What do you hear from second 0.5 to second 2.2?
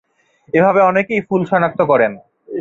এভাবে অনেকেই ফুল শনাক্ত করেন।